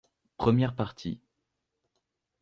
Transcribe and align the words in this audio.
Première 0.35 0.73
Partie 0.75 1.21